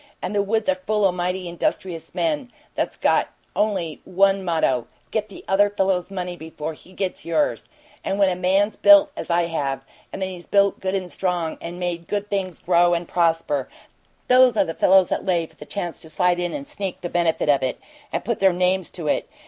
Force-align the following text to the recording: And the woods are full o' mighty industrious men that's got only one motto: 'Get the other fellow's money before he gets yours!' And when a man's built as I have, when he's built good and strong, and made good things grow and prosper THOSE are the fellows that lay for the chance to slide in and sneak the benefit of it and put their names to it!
And 0.19 0.33
the 0.33 0.41
woods 0.41 0.67
are 0.67 0.73
full 0.87 1.05
o' 1.05 1.11
mighty 1.11 1.47
industrious 1.47 2.15
men 2.15 2.51
that's 2.73 2.97
got 2.97 3.27
only 3.55 4.01
one 4.03 4.43
motto: 4.43 4.87
'Get 5.11 5.29
the 5.29 5.45
other 5.47 5.69
fellow's 5.69 6.09
money 6.09 6.35
before 6.35 6.73
he 6.73 6.91
gets 6.91 7.23
yours!' 7.23 7.69
And 8.03 8.17
when 8.17 8.27
a 8.27 8.35
man's 8.35 8.75
built 8.75 9.11
as 9.15 9.29
I 9.29 9.43
have, 9.43 9.85
when 10.09 10.21
he's 10.23 10.47
built 10.47 10.79
good 10.79 10.95
and 10.95 11.11
strong, 11.11 11.55
and 11.61 11.79
made 11.79 12.07
good 12.07 12.31
things 12.31 12.57
grow 12.57 12.95
and 12.95 13.07
prosper 13.07 13.69
THOSE 14.27 14.57
are 14.57 14.65
the 14.65 14.73
fellows 14.73 15.09
that 15.09 15.23
lay 15.23 15.45
for 15.45 15.55
the 15.57 15.67
chance 15.67 15.99
to 15.99 16.09
slide 16.09 16.39
in 16.39 16.51
and 16.51 16.67
sneak 16.67 17.01
the 17.01 17.07
benefit 17.07 17.47
of 17.47 17.61
it 17.61 17.79
and 18.11 18.25
put 18.25 18.39
their 18.39 18.53
names 18.53 18.89
to 18.89 19.07
it! 19.07 19.29